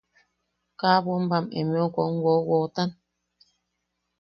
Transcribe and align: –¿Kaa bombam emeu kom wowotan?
–¿Kaa 0.79 0.97
bombam 1.05 1.45
emeu 1.59 1.87
kom 1.95 2.11
wowotan? 2.25 2.89